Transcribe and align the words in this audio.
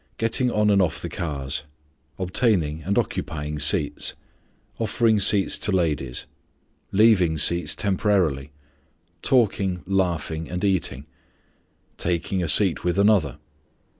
_Getting 0.17 0.49
on 0.49 0.71
and 0.71 0.81
off 0.81 0.99
the 0.99 1.09
cars. 1.09 1.61
Obtaining 2.17 2.81
and 2.81 2.97
occupying 2.97 3.59
seats. 3.59 4.15
Offering 4.79 5.19
seats 5.19 5.59
to 5.59 5.71
ladies. 5.71 6.25
Leaving 6.91 7.37
seats 7.37 7.75
temporarily. 7.75 8.51
Talking, 9.21 9.83
laughing, 9.85 10.49
and 10.49 10.63
eating. 10.63 11.05
_Taking 11.99 12.43
a 12.43 12.47
seat 12.47 12.83
with 12.83 12.97
another. 12.97 13.37